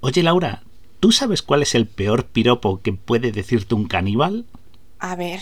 [0.00, 0.62] Oye Laura,
[0.98, 4.46] ¿tú sabes cuál es el peor piropo que puede decirte un caníbal?
[4.98, 5.40] A ver,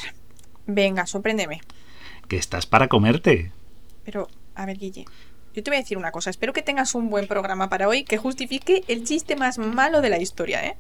[0.67, 1.61] venga, sorpréndeme.
[2.27, 3.53] Que estás para comerte.
[4.05, 5.05] Pero, a ver, Guille,
[5.55, 6.31] yo te voy a decir una cosa.
[6.31, 10.11] Espero que tengas un buen programa para hoy que justifique el chiste más malo de
[10.11, 10.77] la historia, ¿eh?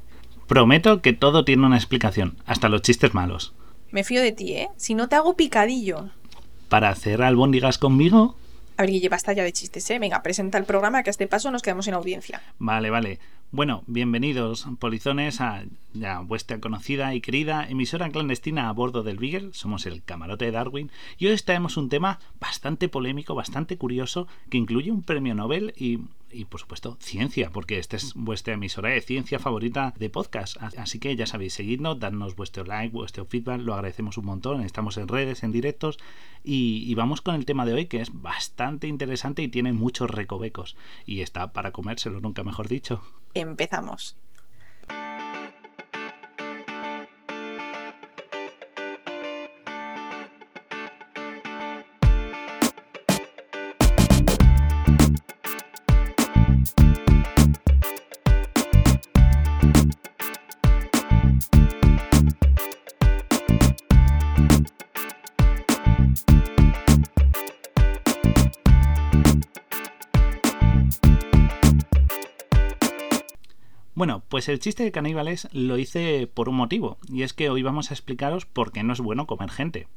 [0.49, 3.55] Prometo que todo tiene una explicación, hasta los chistes malos.
[3.91, 4.69] Me fío de ti, ¿eh?
[4.77, 6.11] Si no te hago picadillo.
[6.69, 8.37] ¿Para hacer albóndigas conmigo?
[8.77, 9.99] A ver, Guille, basta ya de chistes, ¿eh?
[9.99, 12.43] Venga, presenta el programa que a este paso nos quedamos en audiencia.
[12.59, 13.19] Vale, vale.
[13.51, 15.65] Bueno, bienvenidos, polizones, a
[16.23, 19.55] vuestra conocida y querida emisora clandestina a bordo del Beagle.
[19.55, 24.29] Somos el camarote de Darwin y hoy os traemos un tema bastante polémico, bastante curioso,
[24.51, 28.91] que incluye un premio Nobel y, y por supuesto, ciencia, porque esta es vuestra emisora
[28.91, 30.57] de ciencia favorita de podcast.
[30.77, 34.63] Así que ya sabéis, seguidnos, dadnos vuestro like, vuestro feedback, lo agradecemos un montón.
[34.63, 35.99] Estamos en redes, en directos
[36.45, 40.11] y, y vamos con el tema de hoy que es bastante interesante y tiene muchos
[40.11, 40.77] recovecos.
[41.07, 43.03] Y está para comérselo, nunca mejor dicho.
[43.35, 44.17] Empezamos.
[73.99, 77.65] Bueno, pues el chiste de caníbales lo hice por un motivo, y es que hoy
[77.65, 79.89] vamos a explicaros por qué no es bueno comer gente.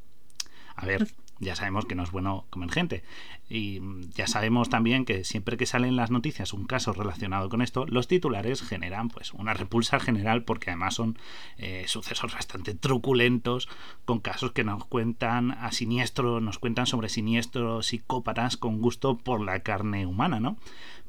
[0.75, 1.07] A ver,
[1.38, 3.03] ya sabemos que no es bueno comer gente.
[3.47, 3.79] Y
[4.16, 8.07] ya sabemos también que siempre que salen las noticias un caso relacionado con esto, los
[8.07, 11.19] titulares generan pues una repulsa general porque además son
[11.57, 13.69] eh, sucesos bastante truculentos,
[14.05, 19.41] con casos que nos cuentan a siniestro, nos cuentan sobre siniestros psicópatas con gusto por
[19.41, 20.57] la carne humana, ¿no?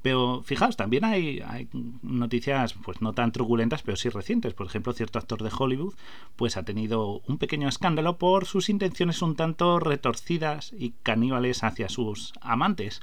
[0.03, 1.41] Pero fijaos, también hay,
[2.03, 4.53] noticias, pues no tan truculentas, pero sí recientes.
[4.53, 5.95] Por ejemplo, cierto actor de Hollywood,
[6.36, 11.89] pues ha tenido un pequeño escándalo por sus intenciones un tanto retorcidas y caníbales hacia
[11.89, 13.01] sus amantes.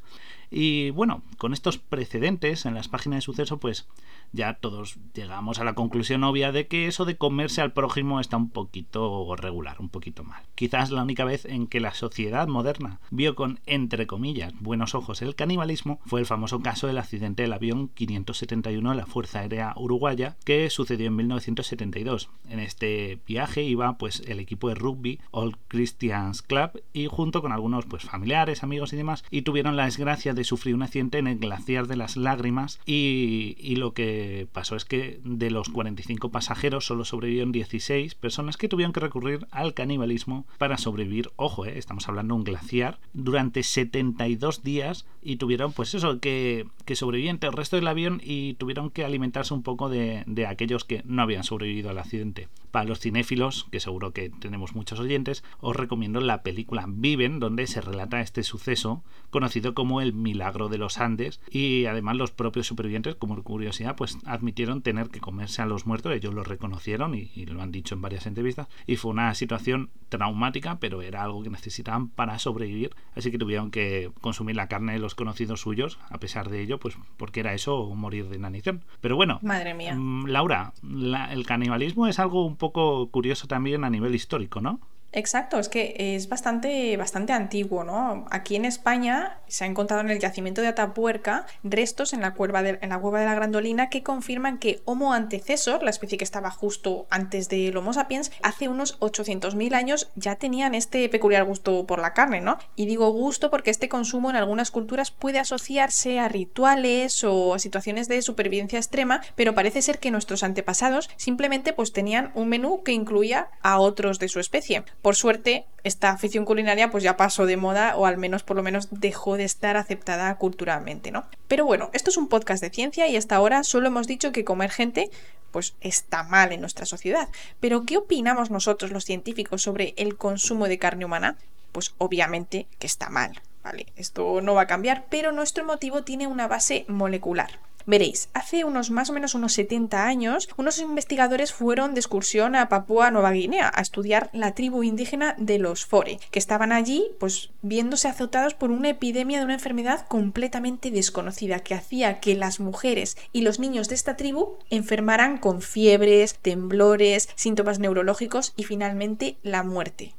[0.51, 3.87] Y bueno, con estos precedentes en las páginas de suceso, pues
[4.31, 8.37] ya todos llegamos a la conclusión obvia de que eso de comerse al prójimo está
[8.37, 10.43] un poquito regular, un poquito mal.
[10.55, 15.21] Quizás la única vez en que la sociedad moderna vio con, entre comillas, buenos ojos
[15.21, 19.73] el canibalismo fue el famoso caso del accidente del avión 571 de la Fuerza Aérea
[19.75, 22.29] Uruguaya que sucedió en 1972.
[22.47, 27.51] En este viaje iba pues el equipo de rugby All Christians Club y junto con
[27.51, 31.27] algunos pues familiares, amigos y demás y tuvieron la desgracia de sufrir un accidente en
[31.27, 36.85] el glaciar de las lágrimas y, lo que pasó es que de los 45 pasajeros
[36.85, 42.09] solo sobrevivieron 16 personas que tuvieron que recurrir al canibalismo para sobrevivir, ojo, eh, estamos
[42.09, 47.53] hablando de un glaciar, durante 72 días y tuvieron pues eso, que, que sobrevivieron el
[47.53, 51.43] resto del avión y tuvieron que alimentarse un poco de, de aquellos que no habían
[51.43, 52.49] sobrevivido al accidente.
[52.71, 57.67] Para los cinéfilos, que seguro que tenemos muchos oyentes, os recomiendo la película Viven, donde
[57.67, 62.67] se relata este suceso, conocido como el milagro de los Andes, y además los propios
[62.67, 67.31] supervivientes, como curiosidad, pues admitieron tener que comerse a los muertos, ellos lo reconocieron y,
[67.35, 71.43] y lo han dicho en varias entrevistas, y fue una situación traumática, pero era algo
[71.43, 75.99] que necesitaban para sobrevivir, así que tuvieron que consumir la carne de los conocidos suyos,
[76.09, 78.83] a pesar de ello, pues porque era eso o morir de inanición.
[79.01, 79.97] Pero bueno, Madre mía.
[80.25, 84.79] Laura, la, el canibalismo es algo un poco curioso también a nivel histórico, ¿no?
[85.11, 88.25] Exacto, es que es bastante, bastante antiguo, ¿no?
[88.29, 92.61] Aquí en España se ha encontrado en el yacimiento de Atapuerca restos en la, cueva
[92.61, 96.23] de, en la cueva de la Grandolina que confirman que Homo antecesor, la especie que
[96.23, 101.87] estaba justo antes del Homo sapiens, hace unos 800.000 años ya tenían este peculiar gusto
[101.87, 102.59] por la carne, ¿no?
[102.75, 107.59] Y digo gusto porque este consumo en algunas culturas puede asociarse a rituales o a
[107.59, 112.83] situaciones de supervivencia extrema, pero parece ser que nuestros antepasados simplemente pues tenían un menú
[112.83, 114.83] que incluía a otros de su especie.
[115.01, 118.63] Por suerte, esta afición culinaria pues ya pasó de moda o al menos por lo
[118.63, 121.25] menos dejó de estar aceptada culturalmente, ¿no?
[121.47, 124.43] Pero bueno, esto es un podcast de ciencia y hasta ahora solo hemos dicho que
[124.43, 125.09] comer gente
[125.51, 127.29] pues está mal en nuestra sociedad.
[127.59, 131.37] Pero ¿qué opinamos nosotros los científicos sobre el consumo de carne humana?
[131.71, 133.41] Pues obviamente que está mal.
[133.63, 137.59] Vale, esto no va a cambiar, pero nuestro motivo tiene una base molecular.
[137.89, 142.69] Veréis, hace unos más o menos unos 70 años, unos investigadores fueron de excursión a
[142.69, 147.49] Papúa Nueva Guinea a estudiar la tribu indígena de los Fore, que estaban allí pues
[147.63, 153.17] viéndose azotados por una epidemia de una enfermedad completamente desconocida que hacía que las mujeres
[153.33, 159.63] y los niños de esta tribu enfermaran con fiebres, temblores, síntomas neurológicos y finalmente la
[159.63, 160.13] muerte.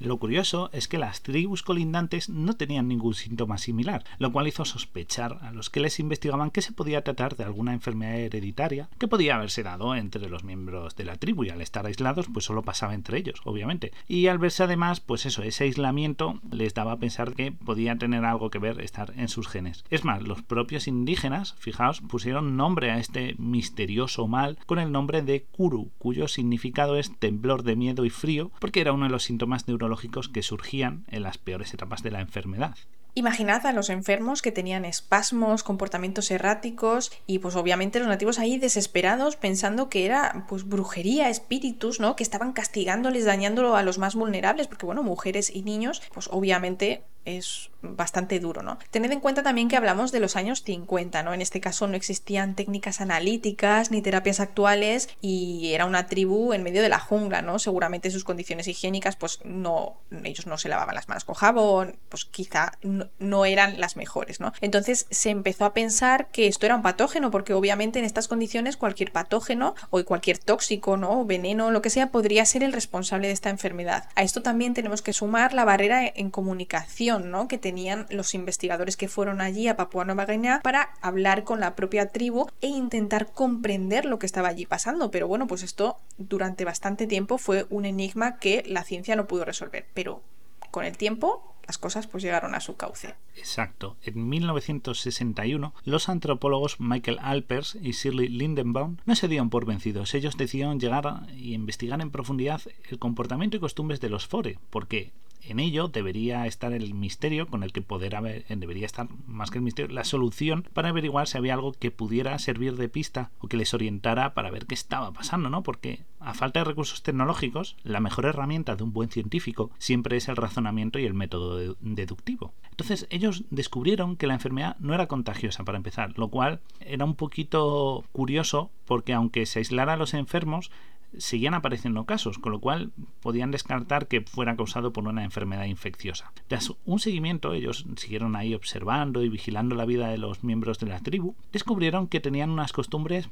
[0.00, 4.64] Lo curioso es que las tribus colindantes no tenían ningún síntoma similar, lo cual hizo
[4.64, 9.06] sospechar a los que les investigaban que se podía tratar de alguna enfermedad hereditaria que
[9.06, 12.62] podía haberse dado entre los miembros de la tribu y al estar aislados pues solo
[12.62, 13.92] pasaba entre ellos, obviamente.
[14.08, 18.24] Y al verse además, pues eso, ese aislamiento les daba a pensar que podía tener
[18.24, 19.84] algo que ver estar en sus genes.
[19.90, 25.22] Es más, los propios indígenas, fijaos, pusieron nombre a este misterioso mal con el nombre
[25.22, 29.22] de Kuru, cuyo significado es temblor de miedo y frío, porque era uno de los
[29.22, 29.83] síntomas neurológicos
[30.32, 32.76] que surgían en las peores etapas de la enfermedad.
[33.16, 38.58] Imaginad a los enfermos que tenían espasmos, comportamientos erráticos y pues obviamente los nativos ahí
[38.58, 42.16] desesperados pensando que era pues brujería, espíritus, ¿no?
[42.16, 47.04] Que estaban castigándoles, dañándolo a los más vulnerables, porque bueno, mujeres y niños pues obviamente
[47.24, 48.78] es bastante duro, ¿no?
[48.90, 51.34] Tened en cuenta también que hablamos de los años 50, ¿no?
[51.34, 56.62] En este caso no existían técnicas analíticas ni terapias actuales y era una tribu en
[56.62, 57.58] medio de la jungla, ¿no?
[57.58, 62.24] Seguramente sus condiciones higiénicas, pues no, ellos no se lavaban las manos con jabón, pues
[62.24, 62.72] quizá
[63.18, 64.52] no, eran las mejores, ¿no?
[64.60, 68.76] Entonces se empezó a pensar que esto era un patógeno, porque obviamente en estas condiciones
[68.76, 71.24] cualquier patógeno o cualquier tóxico, ¿no?
[71.24, 74.08] veneno, lo que sea, podría ser el responsable de esta enfermedad.
[74.14, 79.08] A esto también tenemos que sumar la barrera en comunicación que tenían los investigadores que
[79.08, 84.04] fueron allí a Papua Nueva Guinea para hablar con la propia tribu e intentar comprender
[84.04, 85.10] lo que estaba allí pasando.
[85.10, 89.44] Pero bueno, pues esto durante bastante tiempo fue un enigma que la ciencia no pudo
[89.44, 89.86] resolver.
[89.92, 90.22] Pero
[90.70, 93.16] con el tiempo las cosas pues llegaron a su cauce.
[93.34, 93.96] Exacto.
[94.04, 100.14] En 1961, los antropólogos Michael Alpers y Shirley Lindenbaum no se dieron por vencidos.
[100.14, 105.10] Ellos decidieron llegar y investigar en profundidad el comportamiento y costumbres de los fore, porque
[105.48, 109.50] en ello debería estar el misterio con el que poder haber, eh, debería estar más
[109.50, 113.30] que el misterio, la solución para averiguar si había algo que pudiera servir de pista
[113.40, 115.62] o que les orientara para ver qué estaba pasando, ¿no?
[115.62, 120.28] Porque a falta de recursos tecnológicos, la mejor herramienta de un buen científico siempre es
[120.28, 122.54] el razonamiento y el método deductivo.
[122.70, 127.14] Entonces ellos descubrieron que la enfermedad no era contagiosa para empezar, lo cual era un
[127.14, 130.70] poquito curioso porque aunque se aislara a los enfermos,
[131.18, 136.32] seguían apareciendo casos, con lo cual podían descartar que fuera causado por una enfermedad infecciosa.
[136.48, 140.86] Tras un seguimiento, ellos siguieron ahí observando y vigilando la vida de los miembros de
[140.86, 143.28] la tribu, descubrieron que tenían unas costumbres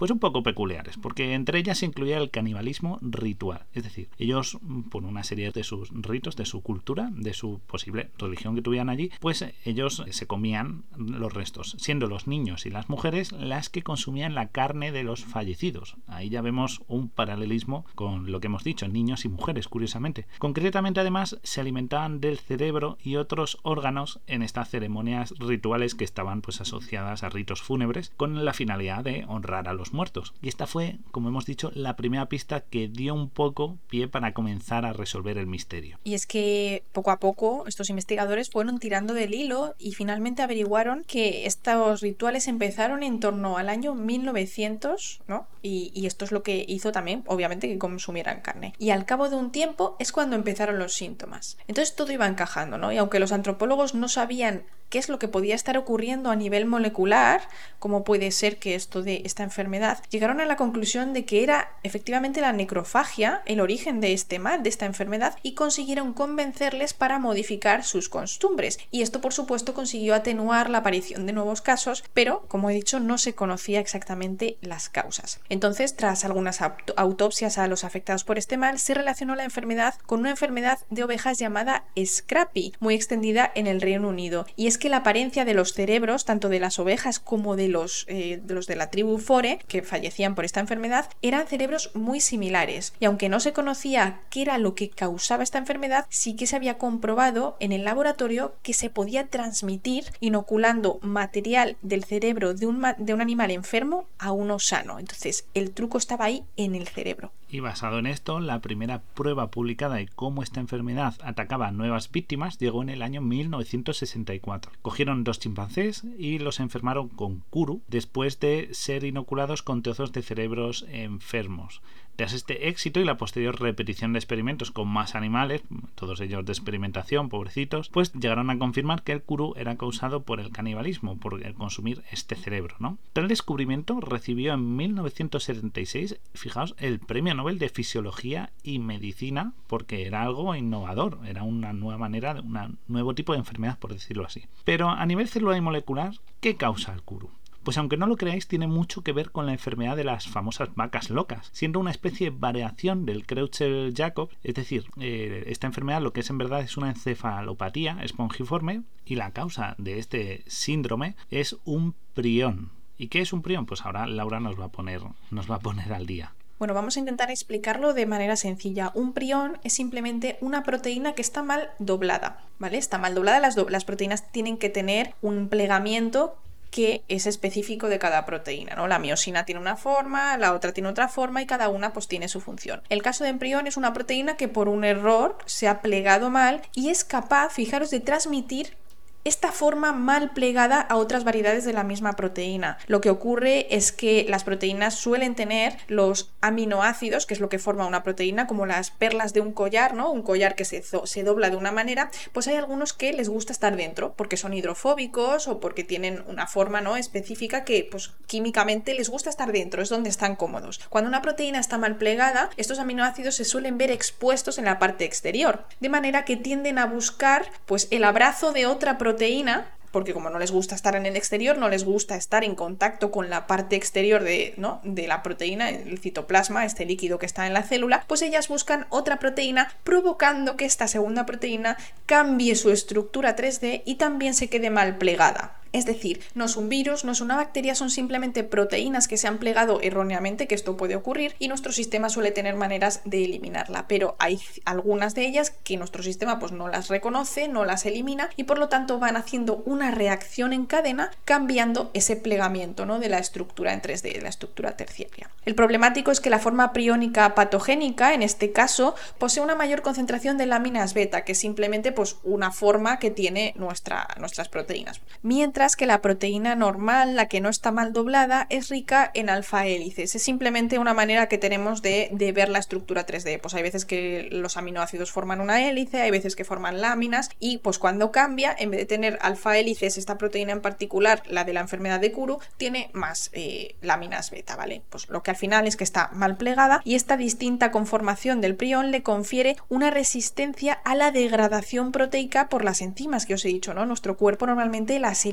[0.00, 4.58] pues un poco peculiares, porque entre ellas incluía el canibalismo ritual, es decir, ellos
[4.90, 8.88] por una serie de sus ritos, de su cultura, de su posible religión que tuvieran
[8.88, 13.82] allí, pues ellos se comían los restos, siendo los niños y las mujeres las que
[13.82, 15.96] consumían la carne de los fallecidos.
[16.06, 20.26] Ahí ya vemos un paralelismo con lo que hemos dicho, niños y mujeres, curiosamente.
[20.38, 26.40] Concretamente además se alimentaban del cerebro y otros órganos en estas ceremonias rituales que estaban
[26.40, 30.34] pues asociadas a ritos fúnebres con la finalidad de honrar a los muertos.
[30.42, 34.32] Y esta fue, como hemos dicho, la primera pista que dio un poco pie para
[34.32, 35.98] comenzar a resolver el misterio.
[36.04, 41.04] Y es que poco a poco estos investigadores fueron tirando del hilo y finalmente averiguaron
[41.04, 45.46] que estos rituales empezaron en torno al año 1900, ¿no?
[45.62, 48.74] Y, y esto es lo que hizo también, obviamente, que consumieran carne.
[48.78, 51.58] Y al cabo de un tiempo es cuando empezaron los síntomas.
[51.68, 52.92] Entonces todo iba encajando, ¿no?
[52.92, 56.66] Y aunque los antropólogos no sabían qué es lo que podía estar ocurriendo a nivel
[56.66, 57.42] molecular,
[57.78, 59.79] cómo puede ser que esto de esta enfermedad,
[60.10, 64.62] llegaron a la conclusión de que era efectivamente la necrofagia el origen de este mal,
[64.62, 68.78] de esta enfermedad, y consiguieron convencerles para modificar sus costumbres.
[68.90, 73.00] Y esto, por supuesto, consiguió atenuar la aparición de nuevos casos, pero, como he dicho,
[73.00, 75.40] no se conocía exactamente las causas.
[75.48, 76.60] Entonces, tras algunas
[76.96, 81.04] autopsias a los afectados por este mal, se relacionó la enfermedad con una enfermedad de
[81.04, 84.46] ovejas llamada Scrappy, muy extendida en el Reino Unido.
[84.56, 88.06] Y es que la apariencia de los cerebros, tanto de las ovejas como de los,
[88.08, 92.20] eh, de los de la tribu Fore, que fallecían por esta enfermedad, eran cerebros muy
[92.20, 92.92] similares.
[93.00, 96.56] Y aunque no se conocía qué era lo que causaba esta enfermedad, sí que se
[96.56, 102.84] había comprobado en el laboratorio que se podía transmitir inoculando material del cerebro de un,
[102.98, 104.98] de un animal enfermo a uno sano.
[104.98, 107.32] Entonces, el truco estaba ahí en el cerebro.
[107.52, 112.10] Y basado en esto, la primera prueba publicada de cómo esta enfermedad atacaba a nuevas
[112.12, 114.70] víctimas llegó en el año 1964.
[114.82, 120.22] Cogieron dos chimpancés y los enfermaron con kuru después de ser inoculados con trozos de
[120.22, 121.82] cerebros enfermos.
[122.20, 125.62] Tras este éxito y la posterior repetición de experimentos con más animales,
[125.94, 130.38] todos ellos de experimentación, pobrecitos, pues llegaron a confirmar que el kuru era causado por
[130.38, 132.98] el canibalismo, por el consumir este cerebro, ¿no?
[133.14, 140.20] Tal descubrimiento recibió en 1976, fijaos, el Premio Nobel de Fisiología y Medicina, porque era
[140.20, 144.44] algo innovador, era una nueva manera, un nuevo tipo de enfermedad, por decirlo así.
[144.66, 147.30] Pero a nivel celular y molecular, ¿qué causa el kuru?
[147.62, 150.74] Pues aunque no lo creáis, tiene mucho que ver con la enfermedad de las famosas
[150.74, 156.12] vacas locas, siendo una especie de variación del Creutzfeldt-Jakob, es decir, eh, esta enfermedad lo
[156.12, 161.56] que es en verdad es una encefalopatía espongiforme y la causa de este síndrome es
[161.64, 162.70] un prión.
[162.96, 163.66] ¿Y qué es un prión?
[163.66, 166.34] Pues ahora Laura nos va a poner, nos va a poner al día.
[166.58, 168.92] Bueno, vamos a intentar explicarlo de manera sencilla.
[168.94, 172.76] Un prión es simplemente una proteína que está mal doblada, ¿vale?
[172.76, 176.36] Está mal doblada, las, las proteínas tienen que tener un plegamiento
[176.70, 178.86] que es específico de cada proteína, ¿no?
[178.86, 182.28] La miosina tiene una forma, la otra tiene otra forma y cada una pues tiene
[182.28, 182.82] su función.
[182.88, 186.62] El caso de embrión es una proteína que por un error se ha plegado mal
[186.74, 188.76] y es capaz, fijaros, de transmitir
[189.24, 192.78] esta forma mal plegada a otras variedades de la misma proteína.
[192.86, 197.58] Lo que ocurre es que las proteínas suelen tener los aminoácidos, que es lo que
[197.58, 200.10] forma una proteína, como las perlas de un collar, ¿no?
[200.10, 203.52] Un collar que se, se dobla de una manera, pues hay algunos que les gusta
[203.52, 206.96] estar dentro, porque son hidrofóbicos o porque tienen una forma ¿no?
[206.96, 210.80] específica que pues químicamente les gusta estar dentro, es donde están cómodos.
[210.88, 215.04] Cuando una proteína está mal plegada, estos aminoácidos se suelen ver expuestos en la parte
[215.04, 220.14] exterior, de manera que tienden a buscar pues el abrazo de otra proteína proteína porque
[220.14, 223.28] como no les gusta estar en el exterior, no les gusta estar en contacto con
[223.28, 224.80] la parte exterior de, ¿no?
[224.84, 228.86] de la proteína, el citoplasma, este líquido que está en la célula, pues ellas buscan
[228.90, 231.76] otra proteína provocando que esta segunda proteína
[232.06, 235.59] cambie su estructura 3D y también se quede mal plegada.
[235.72, 239.28] Es decir, no es un virus, no es una bacteria, son simplemente proteínas que se
[239.28, 243.86] han plegado erróneamente, que esto puede ocurrir, y nuestro sistema suele tener maneras de eliminarla,
[243.86, 248.30] pero hay algunas de ellas que nuestro sistema pues no las reconoce, no las elimina
[248.36, 252.98] y por lo tanto van haciendo una reacción en cadena cambiando ese plegamiento ¿no?
[252.98, 255.30] de la estructura en 3D, de la estructura terciaria.
[255.44, 260.36] El problemático es que la forma priónica patogénica, en este caso, posee una mayor concentración
[260.36, 265.00] de láminas beta, que es simplemente pues, una forma que tiene nuestra, nuestras proteínas.
[265.22, 269.66] Mientras que la proteína normal, la que no está mal doblada, es rica en alfa
[269.66, 270.14] hélices.
[270.14, 273.40] Es simplemente una manera que tenemos de, ver la estructura 3D.
[273.40, 277.58] Pues hay veces que los aminoácidos forman una hélice, hay veces que forman láminas y
[277.58, 281.52] pues cuando cambia, en vez de tener alfa hélices, esta proteína en particular, la de
[281.52, 284.82] la enfermedad de Kuru, tiene más eh, láminas beta, ¿vale?
[284.88, 288.56] Pues lo que al final es que está mal plegada y esta distinta conformación del
[288.56, 293.48] prión le confiere una resistencia a la degradación proteica por las enzimas que os he
[293.48, 293.84] dicho, ¿no?
[293.84, 295.26] Nuestro cuerpo normalmente las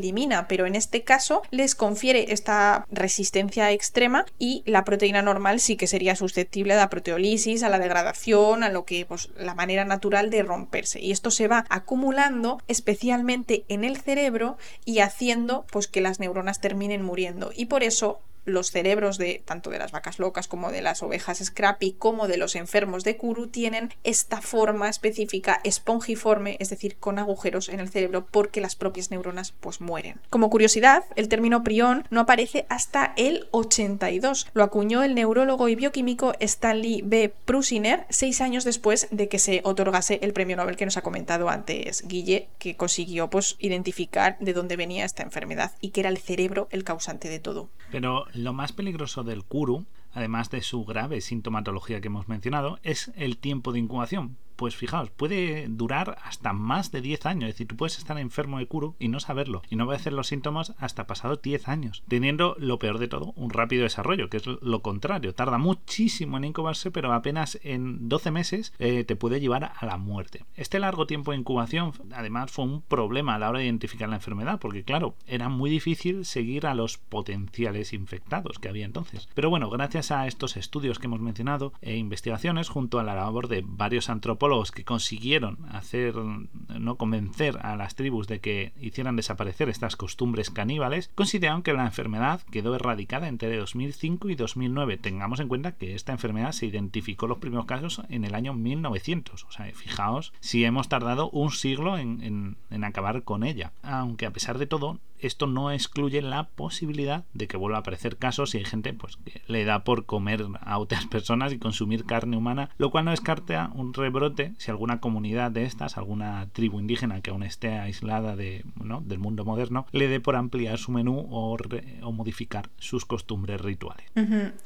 [0.47, 5.87] pero en este caso les confiere esta resistencia extrema y la proteína normal sí que
[5.87, 10.29] sería susceptible a la proteolisis, a la degradación, a lo que pues la manera natural
[10.29, 10.99] de romperse.
[10.99, 16.61] Y esto se va acumulando especialmente en el cerebro y haciendo pues que las neuronas
[16.61, 17.51] terminen muriendo.
[17.55, 21.37] Y por eso los cerebros de tanto de las vacas locas como de las ovejas
[21.43, 27.19] scrappy como de los enfermos de Kuru tienen esta forma específica espongiforme, es decir, con
[27.19, 30.19] agujeros en el cerebro porque las propias neuronas pues mueren.
[30.29, 34.47] Como curiosidad, el término prión no aparece hasta el 82.
[34.53, 37.33] Lo acuñó el neurólogo y bioquímico Stanley B.
[37.45, 41.49] Prusiner seis años después de que se otorgase el premio Nobel que nos ha comentado
[41.49, 46.17] antes Guille, que consiguió pues identificar de dónde venía esta enfermedad y que era el
[46.17, 47.69] cerebro el causante de todo.
[47.91, 53.11] Pero lo más peligroso del Kuru, además de su grave sintomatología que hemos mencionado, es
[53.15, 57.49] el tiempo de incubación, pues fijaos, puede durar hasta más de 10 años.
[57.49, 59.97] Es decir, tú puedes estar enfermo de Kuru y no saberlo, y no va a
[59.97, 64.29] hacer los síntomas hasta pasado 10 años, teniendo lo peor de todo, un rápido desarrollo,
[64.29, 65.33] que es lo contrario.
[65.33, 69.97] Tarda muchísimo en incubarse, pero apenas en 12 meses eh, te puede llevar a la
[69.97, 70.43] muerte.
[70.55, 74.15] Este largo tiempo de incubación, además, fue un problema a la hora de identificar la
[74.15, 79.29] enfermedad, porque claro, era muy difícil seguir a los potenciales infectados que había entonces.
[79.35, 83.47] Pero bueno, gracias a estos estudios que hemos mencionado e investigaciones, junto a la labor
[83.47, 89.67] de varios antropólogos, que consiguieron hacer, no convencer a las tribus de que hicieran desaparecer
[89.67, 94.97] estas costumbres caníbales, consideraron que la enfermedad quedó erradicada entre 2005 y 2009.
[94.97, 99.43] Tengamos en cuenta que esta enfermedad se identificó los primeros casos en el año 1900.
[99.43, 103.73] O sea, fijaos si hemos tardado un siglo en, en acabar con ella.
[103.83, 108.17] Aunque a pesar de todo, esto no excluye la posibilidad de que vuelva a aparecer
[108.17, 112.05] casos si hay gente pues, que le da por comer a otras personas y consumir
[112.05, 116.79] carne humana, lo cual no descarta un rebrote si alguna comunidad de estas, alguna tribu
[116.79, 121.27] indígena que aún esté aislada de, del mundo moderno, le dé por ampliar su menú
[121.29, 121.57] o,
[122.01, 124.05] o modificar sus costumbres rituales.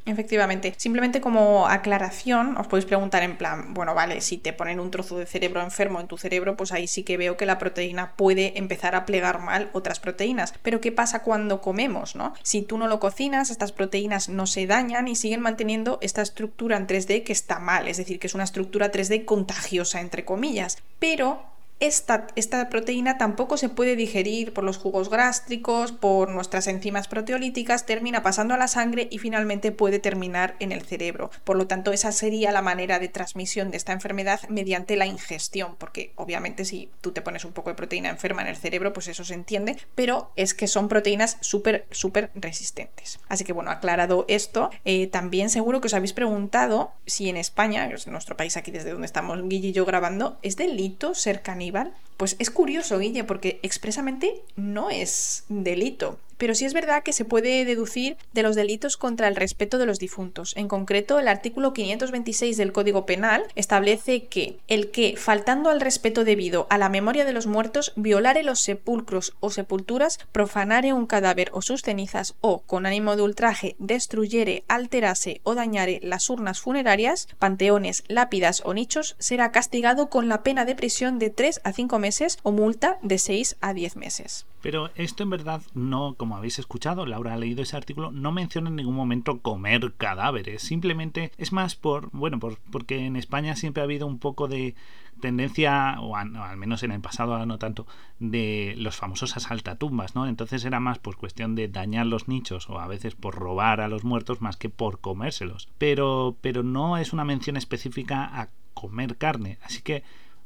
[0.05, 0.73] Efectivamente.
[0.77, 5.17] Simplemente como aclaración, os podéis preguntar en plan, bueno, vale, si te ponen un trozo
[5.17, 8.57] de cerebro enfermo en tu cerebro, pues ahí sí que veo que la proteína puede
[8.57, 12.33] empezar a plegar mal otras proteínas pero ¿qué pasa cuando comemos, no?
[12.43, 16.77] Si tú no lo cocinas, estas proteínas no se dañan y siguen manteniendo esta estructura
[16.77, 20.77] en 3D que está mal, es decir, que es una estructura 3D contagiosa, entre comillas.
[20.99, 21.50] Pero
[21.81, 27.87] esta, esta proteína tampoco se puede digerir por los jugos gástricos, por nuestras enzimas proteolíticas,
[27.87, 31.31] termina pasando a la sangre y finalmente puede terminar en el cerebro.
[31.43, 35.75] Por lo tanto, esa sería la manera de transmisión de esta enfermedad mediante la ingestión,
[35.79, 39.07] porque obviamente si tú te pones un poco de proteína enferma en el cerebro, pues
[39.07, 43.19] eso se entiende, pero es que son proteínas súper, súper resistentes.
[43.27, 47.89] Así que bueno, aclarado esto, eh, también seguro que os habéis preguntado si en España,
[47.89, 51.41] que es nuestro país aquí desde donde estamos Guille y yo grabando, ¿es delito ser
[51.41, 51.70] caníbal?
[51.71, 56.19] rival pues es curioso, Guille, porque expresamente no es delito.
[56.37, 59.85] Pero sí es verdad que se puede deducir de los delitos contra el respeto de
[59.85, 60.55] los difuntos.
[60.57, 66.23] En concreto, el artículo 526 del Código Penal establece que el que, faltando al respeto
[66.23, 71.51] debido a la memoria de los muertos, violare los sepulcros o sepulturas, profanare un cadáver
[71.53, 77.27] o sus cenizas o, con ánimo de ultraje, destruyere, alterase o dañare las urnas funerarias,
[77.37, 81.99] panteones, lápidas o nichos, será castigado con la pena de prisión de 3 a 5
[81.99, 82.10] meses
[82.43, 84.45] o multa de 6 a 10 meses.
[84.61, 88.69] Pero esto en verdad no, como habéis escuchado, Laura ha leído ese artículo, no menciona
[88.69, 90.61] en ningún momento comer cadáveres.
[90.61, 94.75] Simplemente es más por, bueno, por, porque en España siempre ha habido un poco de
[95.19, 97.87] tendencia, o, al menos en el pasado no tanto,
[98.19, 100.27] de los famosos asaltatumbas, ¿no?
[100.27, 103.87] Entonces era más por cuestión de dañar los nichos o a veces por robar a
[103.87, 105.69] los muertos más que por comérselos.
[105.77, 109.57] Pero, pero no es una mención específica a comer carne.
[109.63, 110.03] Así que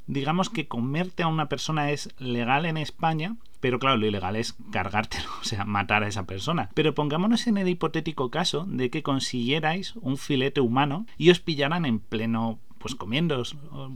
[0.08, 4.56] digamos que comerte a una persona es legal en España, pero claro, lo ilegal es
[4.72, 6.70] cargártelo, o sea, matar a esa persona.
[6.74, 11.86] Pero pongámonos en el hipotético caso de que consiguierais un filete humano y os pillaran
[11.86, 13.42] en pleno pues comiendo,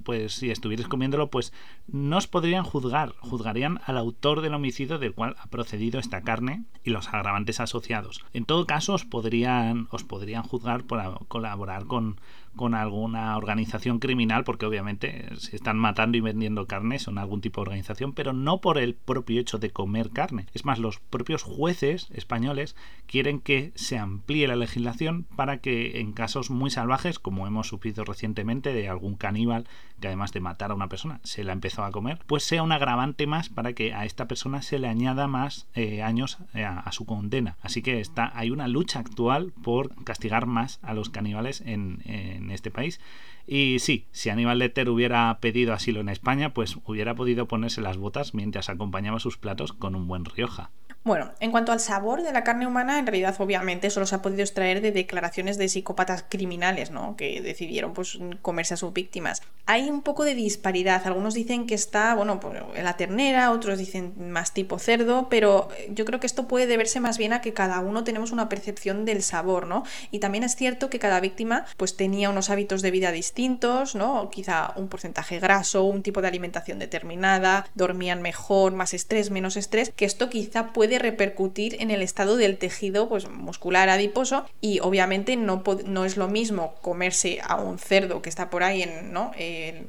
[0.04, 1.54] pues si estuvierais comiéndolo, pues
[1.86, 6.64] no os podrían juzgar, juzgarían al autor del homicidio del cual ha procedido esta carne
[6.84, 8.26] y los agravantes asociados.
[8.34, 12.20] En todo caso, os podrían, os podrían juzgar por colaborar con,
[12.56, 17.62] con alguna organización criminal, porque obviamente se están matando y vendiendo carne, son algún tipo
[17.62, 20.48] de organización, pero no por el propio hecho de comer carne.
[20.54, 22.76] Es más, los propios jueces españoles
[23.06, 28.04] quieren que se amplíe la legislación para que en casos muy salvajes, como hemos supido
[28.04, 29.68] recientemente de algún caníbal
[30.00, 32.72] que además de matar a una persona se la empezó a comer, pues sea un
[32.72, 36.90] agravante más para que a esta persona se le añada más eh, años eh, a,
[36.92, 37.58] su condena.
[37.62, 42.00] Así que está, hay una lucha actual por castigar más a los caníbales en
[42.40, 43.00] en este país.
[43.46, 47.98] Y sí, si Aníbal Lecter hubiera pedido asilo en España, pues hubiera podido ponerse las
[47.98, 50.72] botas mientras acompañaba sus platos con un buen Rioja.
[51.06, 54.22] Bueno, en cuanto al sabor de la carne humana, en realidad obviamente solo se ha
[54.22, 57.16] podido extraer de declaraciones de psicópatas criminales, ¿no?
[57.16, 59.42] Que decidieron pues comerse a sus víctimas.
[59.66, 61.02] Hay un poco de disparidad.
[61.06, 65.70] Algunos dicen que está, bueno, pues, en la ternera, otros dicen más tipo cerdo, pero
[65.90, 69.06] yo creo que esto puede deberse más bien a que cada uno tenemos una percepción
[69.06, 69.86] del sabor, ¿no?
[70.12, 74.30] Y también es cierto que cada víctima pues tenía unos hábitos de vida distintos, ¿no?
[74.30, 79.94] Quizá un porcentaje graso, un tipo de alimentación determinada, dormían mejor, más estrés, menos estrés,
[79.96, 85.36] que esto quizá puede repercutir en el estado del tejido pues, muscular adiposo y obviamente
[85.36, 89.32] no, no es lo mismo comerse a un cerdo que está por ahí en, ¿no?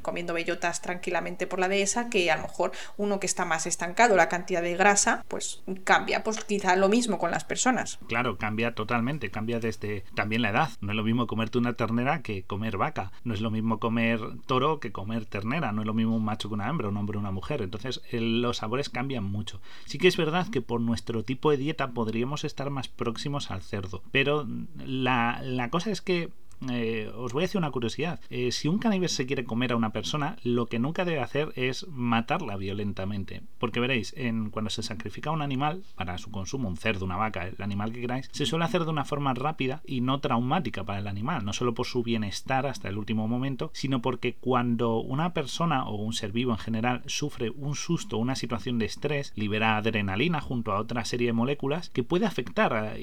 [0.03, 4.17] comiendo bellotas tranquilamente por la dehesa que a lo mejor uno que está más estancado,
[4.17, 7.99] la cantidad de grasa pues cambia, pues quizá lo mismo con las personas.
[8.09, 10.71] Claro, cambia totalmente, cambia desde también la edad.
[10.81, 14.21] No es lo mismo comerte una ternera que comer vaca, no es lo mismo comer
[14.47, 17.17] toro que comer ternera, no es lo mismo un macho que una hembra, un hombre
[17.17, 17.63] o una mujer.
[17.63, 19.61] Entonces los sabores cambian mucho.
[19.87, 23.62] Sí que es verdad que por nuestro tipo de dieta podríamos estar más próximos al
[23.62, 24.03] cerdo.
[24.11, 24.46] Pero
[24.85, 26.31] la, la cosa es que
[26.68, 28.20] eh, os voy a decir una curiosidad.
[28.29, 31.53] Eh, si un caníbal se quiere comer a una persona, lo que nunca debe hacer
[31.57, 33.42] es matarla violentamente.
[33.59, 37.46] Porque veréis, en, cuando se sacrifica un animal para su consumo, un cerdo, una vaca,
[37.46, 40.99] el animal que queráis, se suele hacer de una forma rápida y no traumática para
[40.99, 41.44] el animal.
[41.44, 45.96] No solo por su bienestar hasta el último momento, sino porque cuando una persona o
[45.96, 50.73] un ser vivo en general sufre un susto, una situación de estrés, libera adrenalina junto
[50.73, 52.94] a otra serie de moléculas que puede afectar a,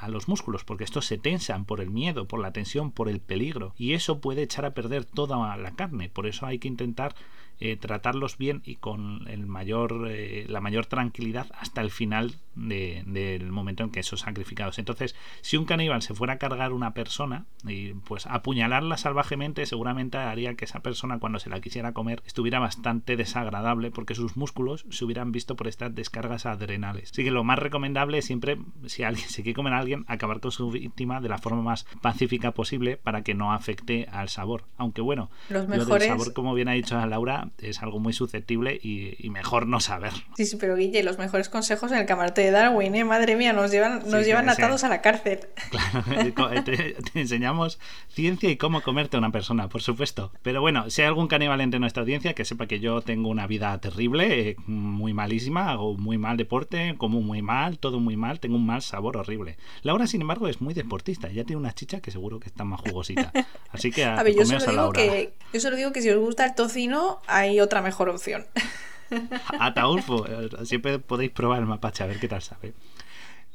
[0.00, 3.20] a los músculos, porque estos se tensan por el miedo, por la tensión por el
[3.20, 6.08] peligro y eso puede echar a perder toda la carne.
[6.08, 7.14] Por eso hay que intentar
[7.60, 13.52] eh, tratarlos bien y con el mayor, eh, la mayor tranquilidad hasta el final del
[13.52, 14.78] momento en que son sacrificados.
[14.78, 20.18] Entonces, si un caníbal se fuera a cargar una persona y pues apuñalarla salvajemente, seguramente
[20.18, 24.86] haría que esa persona cuando se la quisiera comer estuviera bastante desagradable porque sus músculos
[24.90, 27.10] se hubieran visto por estas descargas adrenales.
[27.12, 30.40] Así que lo más recomendable es siempre, si alguien se quiere comer a alguien, acabar
[30.40, 34.64] con su víctima de la forma más pacífica posible para que no afecte al sabor.
[34.76, 35.88] Aunque bueno, Los mejores...
[35.88, 39.78] lo del sabor, como bien ha dicho Laura, es algo muy susceptible y, mejor no
[39.78, 40.12] saber.
[40.36, 43.04] Sí, sí, pero Guille, los mejores consejos en el camarote de Darwin, ¿eh?
[43.04, 45.40] Madre mía, nos llevan, nos llevan atados a la cárcel.
[46.34, 50.32] Claro, te, enseñamos ciencia y cómo comerte a una persona, por supuesto.
[50.42, 53.46] Pero bueno, si hay algún caníbal entre nuestra audiencia, que sepa que yo tengo una
[53.46, 58.40] vida terrible, eh, muy malísima, hago muy mal deporte, como muy mal, todo muy mal,
[58.40, 59.56] tengo un mal sabor horrible.
[59.82, 62.80] Laura, sin embargo, es muy deportista, ella tiene una chicha que seguro que está más
[62.80, 63.32] jugosita.
[63.72, 66.18] Así que a, a ver, yo solo, digo que, yo solo digo que si os
[66.18, 68.46] gusta el tocino, hay otra mejor opción.
[69.58, 70.26] Ataulfo,
[70.64, 72.74] siempre podéis probar el mapache a ver qué tal sabe.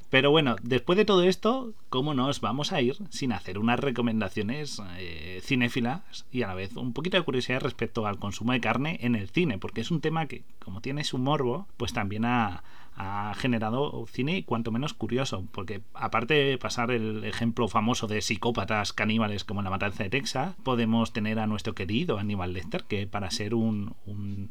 [0.10, 4.80] Pero bueno, después de todo esto, ¿cómo nos vamos a ir sin hacer unas recomendaciones
[5.00, 9.00] eh, cinéfilas y a la vez un poquito de curiosidad respecto al consumo de carne
[9.02, 9.58] en el cine?
[9.58, 12.62] Porque es un tema que, como tiene su morbo, pues también ha,
[12.95, 18.93] ha generado cine cuanto menos curioso, porque aparte de pasar el ejemplo famoso de psicópatas
[18.93, 23.08] caníbales como en La Matanza de Texas, podemos tener a nuestro querido Aníbal Lecter, que
[23.08, 23.95] para ser un,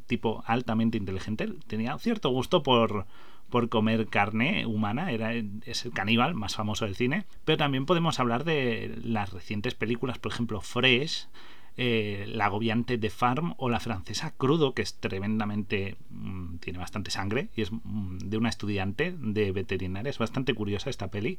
[0.06, 3.06] tipo altamente inteligente tenía cierto gusto por,
[3.48, 8.18] por comer carne humana, era, es el caníbal más famoso del cine, pero también podemos
[8.18, 11.28] hablar de las recientes películas, por ejemplo, Fresh,
[11.76, 15.96] eh, la agobiante de Farm o la francesa Crudo, que es tremendamente.
[16.10, 20.10] Mm, tiene bastante sangre y es mm, de una estudiante de veterinaria.
[20.10, 21.38] Es bastante curiosa esta peli.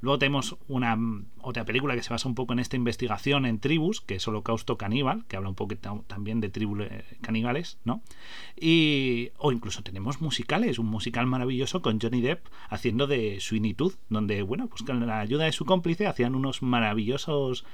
[0.00, 3.58] Luego tenemos una mm, otra película que se basa un poco en esta investigación en
[3.58, 8.02] tribus, que es Holocausto Caníbal, que habla un poco también de tribus eh, caníbales, ¿no?
[8.58, 13.96] Y, o incluso tenemos musicales, un musical maravilloso con Johnny Depp haciendo de Sweeney Tooth,
[14.08, 17.64] donde, bueno, pues con la ayuda de su cómplice hacían unos maravillosos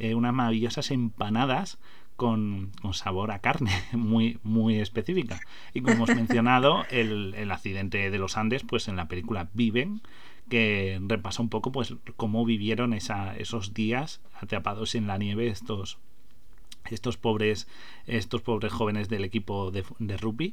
[0.00, 1.78] eh, unas maravillosas empanadas
[2.16, 5.40] con, sabor a carne muy, muy específica.
[5.72, 10.02] Y como hemos mencionado, el, el, accidente de los Andes, pues en la película Viven,
[10.50, 15.98] que repasa un poco pues cómo vivieron esa, esos días atrapados en la nieve estos,
[16.90, 17.68] estos pobres,
[18.06, 20.52] estos pobres jóvenes del equipo de, de rugby.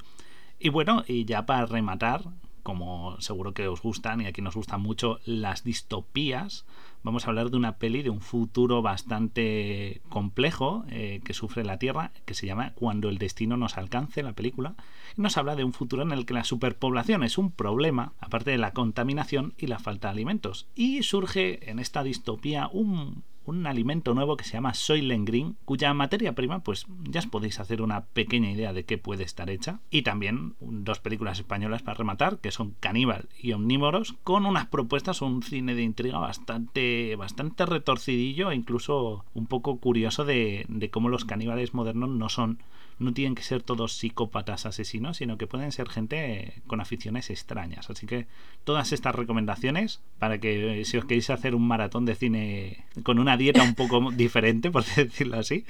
[0.59, 2.23] Y bueno, y ya para rematar,
[2.67, 6.65] como seguro que os gustan y aquí nos gustan mucho las distopías,
[7.01, 11.79] vamos a hablar de una peli de un futuro bastante complejo eh, que sufre la
[11.79, 14.75] Tierra, que se llama Cuando el destino nos alcance, la película,
[15.15, 18.57] nos habla de un futuro en el que la superpoblación es un problema, aparte de
[18.57, 20.67] la contaminación y la falta de alimentos.
[20.75, 25.93] Y surge en esta distopía un un alimento nuevo que se llama Soylent Green, cuya
[25.93, 29.79] materia prima, pues ya os podéis hacer una pequeña idea de qué puede estar hecha.
[29.89, 35.21] Y también dos películas españolas para rematar, que son Caníbal y Omnívoros, con unas propuestas,
[35.21, 41.09] un cine de intriga bastante, bastante retorcidillo e incluso un poco curioso de, de cómo
[41.09, 42.59] los caníbales modernos no son
[42.99, 47.89] no tienen que ser todos psicópatas asesinos, sino que pueden ser gente con aficiones extrañas.
[47.89, 48.27] Así que
[48.63, 53.37] todas estas recomendaciones para que si os queréis hacer un maratón de cine con una
[53.37, 55.65] dieta un poco diferente, por decirlo así,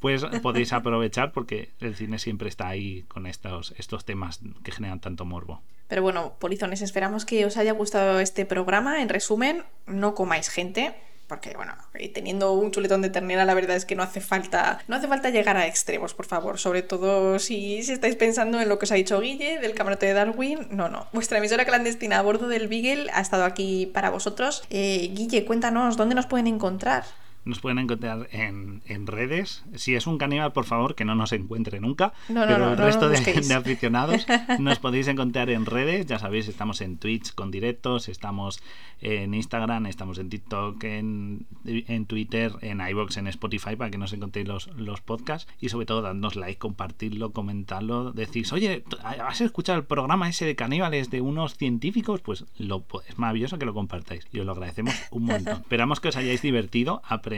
[0.00, 5.00] pues podéis aprovechar porque el cine siempre está ahí con estos, estos temas que generan
[5.00, 5.62] tanto morbo.
[5.88, 9.00] Pero bueno, polizones, esperamos que os haya gustado este programa.
[9.00, 10.94] En resumen, no comáis gente,
[11.28, 11.74] porque bueno,
[12.14, 15.30] teniendo un chuletón de ternera la verdad es que no hace falta no hace falta
[15.30, 18.92] llegar a extremos, por favor, sobre todo si, si estáis pensando en lo que os
[18.92, 21.06] ha dicho Guille del camarote de Darwin, no, no.
[21.12, 24.64] Vuestra emisora clandestina a bordo del Beagle ha estado aquí para vosotros.
[24.70, 27.04] Eh, Guille, cuéntanos, ¿dónde nos pueden encontrar?
[27.48, 29.64] Nos pueden encontrar en, redes.
[29.74, 32.12] Si es un caníbal, por favor, que no nos encuentre nunca.
[32.28, 34.26] No, pero el resto de, de, aficionados
[34.58, 36.06] nos podéis encontrar en redes.
[36.06, 38.60] Ya sabéis, estamos en Twitch con directos, estamos
[39.00, 44.12] en Instagram, estamos en TikTok, en, en Twitter, en iBox, en Spotify para que nos
[44.12, 49.78] encontréis los, los podcasts y sobre todo dadnos like, compartirlo, comentarlo, decís, oye, ¿has escuchado
[49.78, 52.20] el programa ese de caníbales de unos científicos?
[52.20, 55.58] Pues lo, es maravilloso que lo compartáis y os lo agradecemos un montón.
[55.62, 57.37] Esperamos que os hayáis divertido, aprendido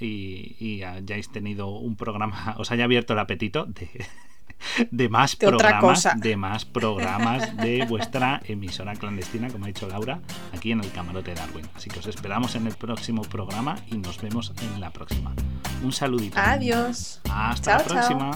[0.00, 3.88] y, y hayáis tenido un programa, os haya abierto el apetito de
[4.90, 10.20] de más programas, de más programas de vuestra emisora clandestina, como ha dicho Laura,
[10.54, 11.66] aquí en el Camarote Darwin.
[11.74, 15.32] Así que os esperamos en el próximo programa y nos vemos en la próxima.
[15.82, 16.38] Un saludito.
[16.38, 17.20] Adiós.
[17.30, 18.30] Hasta la próxima.